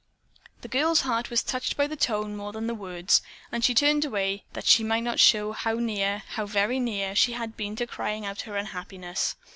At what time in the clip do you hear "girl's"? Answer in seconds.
0.67-1.01